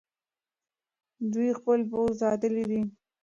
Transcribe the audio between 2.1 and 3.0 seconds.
ساتلی دی.